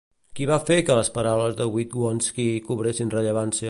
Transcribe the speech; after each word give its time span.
Qui 0.37 0.45
va 0.51 0.57
fer 0.69 0.77
que 0.87 0.95
les 1.01 1.11
paraules 1.19 1.59
de 1.61 1.69
Witowski 1.77 2.49
cobressin 2.71 3.19
rellevància? 3.19 3.59